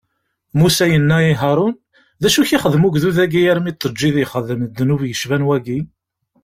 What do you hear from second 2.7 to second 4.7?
ugdud-agi armi i t-teǧǧiḍ ixdem